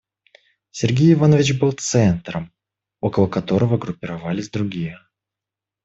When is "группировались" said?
3.77-4.49